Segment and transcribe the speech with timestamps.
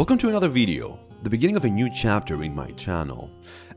[0.00, 3.30] Welcome to another video, the beginning of a new chapter in my channel.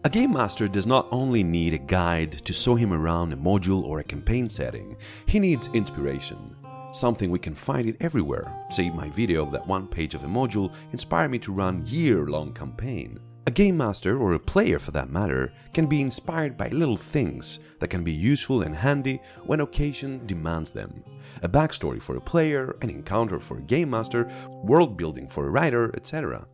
[0.06, 3.84] A game master does not only need a guide to show him around a module
[3.84, 4.96] or a campaign setting,
[5.26, 6.56] he needs inspiration.
[6.94, 8.50] Something we can find it everywhere.
[8.72, 12.54] Say my video of that one page of a module inspired me to run year-long
[12.54, 13.20] campaign.
[13.46, 17.60] A game master, or a player for that matter, can be inspired by little things
[17.80, 21.04] that can be useful and handy when occasion demands them.
[21.42, 24.32] A backstory for a player, an encounter for a game master,
[24.64, 26.48] world building for a writer, etc.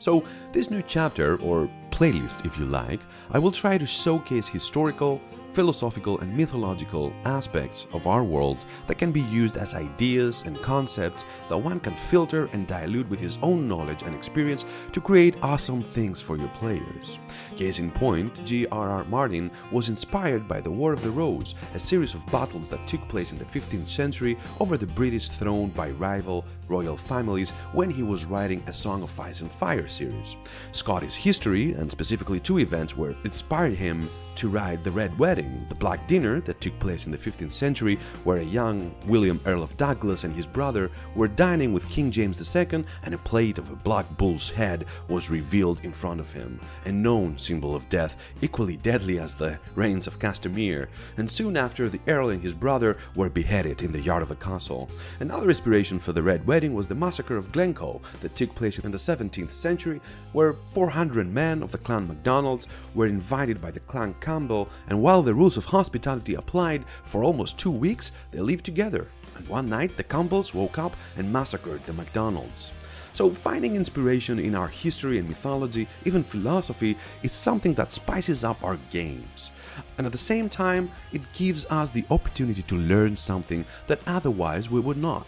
[0.00, 0.22] So,
[0.52, 3.00] this new chapter, or playlist if you like,
[3.30, 5.18] I will try to showcase historical,
[5.52, 11.24] philosophical, and mythological aspects of our world that can be used as ideas and concepts
[11.48, 15.80] that one can filter and dilute with his own knowledge and experience to create awesome
[15.80, 17.18] things for your players.
[17.56, 19.04] Case in point, G.R.R.
[19.04, 23.06] Martin was inspired by the War of the Rose, a series of battles that took
[23.08, 28.02] place in the 15th century over the British throne by rival royal families when he
[28.02, 30.36] was writing a Song of Ice and Fire series.
[30.72, 35.74] Scottish history, and specifically two events, were inspired him to write The Red Wedding, the
[35.74, 39.76] Black Dinner that took place in the 15th century, where a young William Earl of
[39.76, 43.76] Douglas and his brother were dining with King James II, and a plate of a
[43.76, 48.76] black bull's head was revealed in front of him, a known symbol of death, equally
[48.76, 50.88] deadly as the rains of Castamere.
[51.16, 54.36] And soon after, the Earl and his brother were beheaded in the yard of the
[54.36, 54.90] castle.
[55.20, 58.90] Another inspiration for The Red Wedding was the massacre of Glencoe that took place in
[58.90, 60.00] the 17th century,
[60.32, 65.22] where 400 men of the clan MacDonalds were invited by the clan Campbell, and while
[65.32, 69.08] the rules of hospitality applied for almost two weeks, they lived together.
[69.34, 72.70] And one night, the Campbells woke up and massacred the MacDonalds.
[73.14, 78.62] So, finding inspiration in our history and mythology, even philosophy, is something that spices up
[78.62, 79.52] our games.
[79.96, 84.68] And at the same time, it gives us the opportunity to learn something that otherwise
[84.68, 85.26] we would not.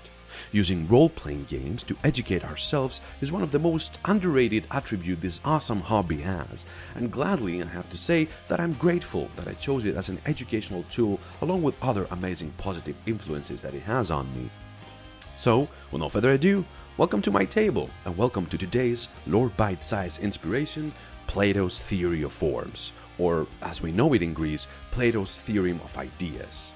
[0.53, 5.41] Using role playing games to educate ourselves is one of the most underrated attributes this
[5.45, 6.65] awesome hobby has,
[6.95, 10.21] and gladly I have to say that I'm grateful that I chose it as an
[10.27, 14.51] educational tool along with other amazing positive influences that it has on me.
[15.37, 16.65] So, with no further ado,
[16.97, 20.93] welcome to my table and welcome to today's lore bite sized inspiration
[21.27, 26.73] Plato's Theory of Forms, or as we know it in Greece, Plato's Theorem of Ideas.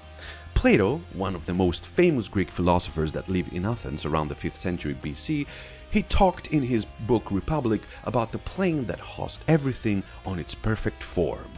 [0.59, 4.55] Plato, one of the most famous Greek philosophers that lived in Athens around the 5th
[4.55, 5.47] century BC,
[5.89, 11.01] he talked in his book Republic about the plane that hosts everything on its perfect
[11.01, 11.49] form.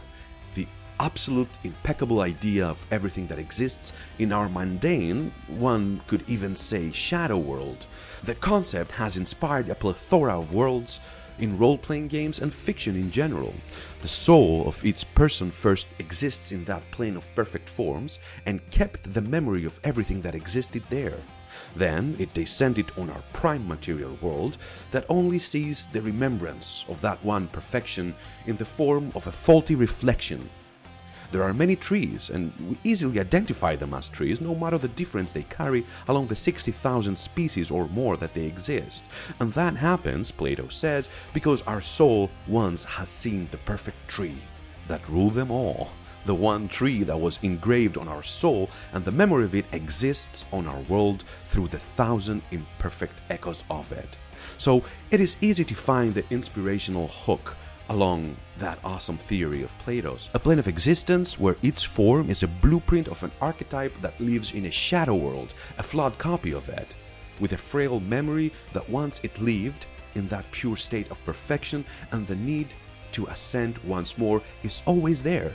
[0.54, 0.68] The
[1.00, 7.38] absolute impeccable idea of everything that exists in our mundane, one could even say shadow
[7.38, 7.88] world.
[8.22, 11.00] The concept has inspired a plethora of worlds,
[11.38, 13.54] in role playing games and fiction in general.
[14.00, 19.12] The soul of each person first exists in that plane of perfect forms and kept
[19.14, 21.18] the memory of everything that existed there.
[21.76, 24.58] Then it descended on our prime material world
[24.90, 28.14] that only sees the remembrance of that one perfection
[28.46, 30.48] in the form of a faulty reflection
[31.32, 35.32] there are many trees, and we easily identify them as trees no matter the difference
[35.32, 39.04] they carry along the 60,000 species or more that they exist.
[39.40, 44.38] And that happens, Plato says, because our soul once has seen the perfect tree
[44.88, 45.90] that ruled them all
[46.24, 50.44] the one tree that was engraved on our soul, and the memory of it exists
[50.52, 54.16] on our world through the thousand imperfect echoes of it.
[54.58, 57.56] So it is easy to find the inspirational hook
[57.88, 60.30] along that awesome theory of Plato's.
[60.34, 64.52] A plane of existence where its form is a blueprint of an archetype that lives
[64.52, 66.94] in a shadow world, a flawed copy of it,
[67.40, 72.26] with a frail memory that once it lived in that pure state of perfection and
[72.26, 72.68] the need
[73.12, 75.54] to ascend once more is always there.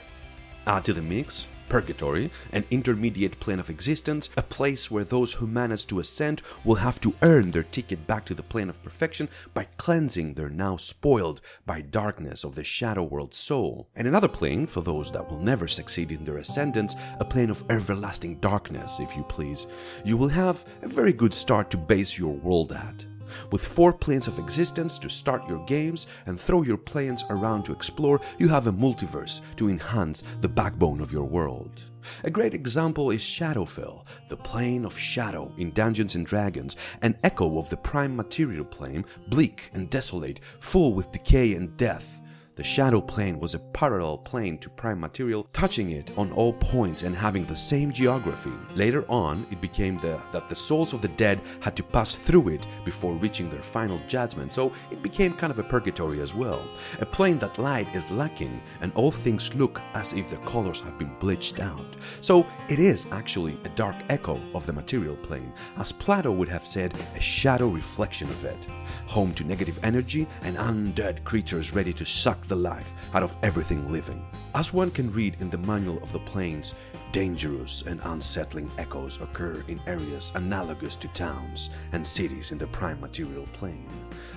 [0.66, 5.48] Add to the mix purgatory, an intermediate plane of existence, a place where those who
[5.48, 9.30] manage to ascend will have to earn their ticket back to the plane of perfection
[9.54, 13.88] by cleansing their now spoiled by darkness of the shadow world soul.
[13.96, 17.64] And another plane for those that will never succeed in their ascendance, a plane of
[17.70, 19.68] everlasting darkness, if you please.
[20.04, 23.06] You will have a very good start to base your world at
[23.52, 27.72] with four planes of existence to start your games and throw your planes around to
[27.72, 31.82] explore, you have a multiverse to enhance the backbone of your world.
[32.24, 37.58] A great example is Shadowfell, the plane of shadow in Dungeons and Dragons, an echo
[37.58, 42.22] of the prime material plane, bleak and desolate, full with decay and death.
[42.58, 47.04] The shadow plane was a parallel plane to prime material, touching it on all points
[47.04, 48.52] and having the same geography.
[48.74, 52.48] Later on, it became the, that the souls of the dead had to pass through
[52.48, 56.60] it before reaching their final judgment, so it became kind of a purgatory as well.
[57.00, 60.98] A plane that light is lacking and all things look as if the colors have
[60.98, 61.86] been bleached out.
[62.22, 66.66] So it is actually a dark echo of the material plane, as Plato would have
[66.66, 68.66] said, a shadow reflection of it
[69.08, 73.92] home to negative energy and undead creatures ready to suck the life out of everything
[73.92, 74.26] living.
[74.56, 76.74] As one can read in the manual of the planes,
[77.12, 83.00] dangerous and unsettling echoes occur in areas analogous to towns and cities in the prime
[83.00, 83.90] material plane.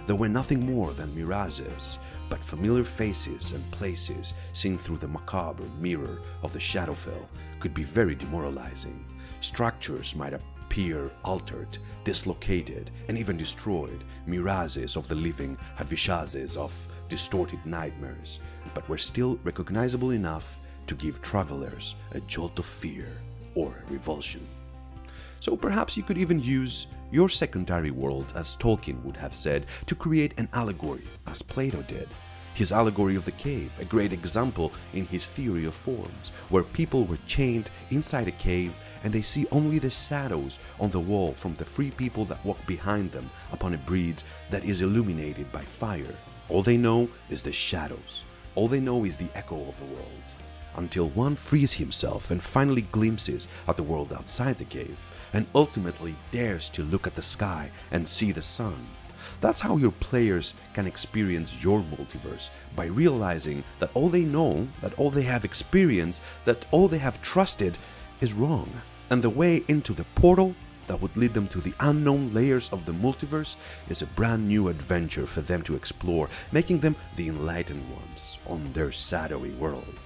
[0.06, 1.98] There were nothing more than mirages,
[2.28, 7.26] but familiar faces and places seen through the macabre mirror of the Shadowfell
[7.58, 9.04] could be very demoralizing.
[9.40, 14.04] Structures might appear altered, dislocated, and even destroyed.
[14.26, 16.72] Mirages of the living had visages of
[17.10, 18.40] distorted nightmares,
[18.72, 23.06] but were still recognizable enough to give travelers a jolt of fear
[23.54, 24.46] or revulsion.
[25.40, 29.94] So perhaps you could even use your secondary world, as Tolkien would have said, to
[29.94, 32.08] create an allegory, as Plato did.
[32.54, 37.04] His allegory of the cave, a great example in his theory of forms, where people
[37.04, 41.54] were chained inside a cave and they see only the shadows on the wall from
[41.54, 46.14] the free people that walk behind them upon a bridge that is illuminated by fire.
[46.50, 48.24] All they know is the shadows.
[48.56, 50.22] All they know is the echo of the world.
[50.76, 54.98] Until one frees himself and finally glimpses at the world outside the cave,
[55.32, 58.84] and ultimately dares to look at the sky and see the sun.
[59.40, 64.98] That's how your players can experience your multiverse by realizing that all they know, that
[64.98, 67.78] all they have experienced, that all they have trusted
[68.20, 68.70] is wrong
[69.10, 70.54] and the way into the portal
[70.90, 73.54] that would lead them to the unknown layers of the multiverse
[73.88, 78.72] is a brand new adventure for them to explore, making them the enlightened ones on
[78.72, 80.00] their shadowy world.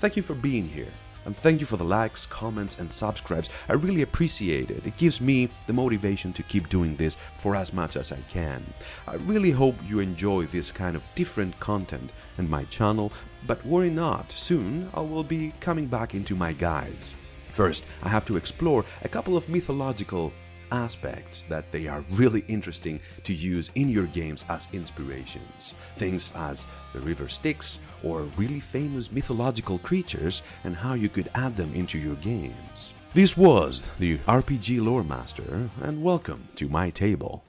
[0.00, 0.90] Thank you for being here,
[1.24, 3.48] and thank you for the likes, comments, and subscribes.
[3.68, 4.84] I really appreciate it.
[4.84, 8.64] It gives me the motivation to keep doing this for as much as I can.
[9.06, 13.12] I really hope you enjoy this kind of different content and my channel,
[13.46, 17.14] but worry not, soon I will be coming back into my guides.
[17.50, 20.32] First, I have to explore a couple of mythological
[20.72, 25.74] aspects that they are really interesting to use in your games as inspirations.
[25.96, 31.56] Things as the river Styx or really famous mythological creatures and how you could add
[31.56, 32.92] them into your games.
[33.14, 37.42] This was the RPG Lore Master, and welcome to my table.